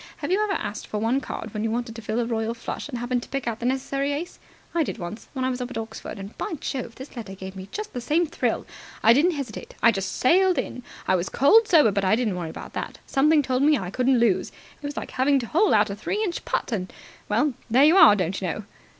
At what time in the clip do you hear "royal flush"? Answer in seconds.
2.25-2.89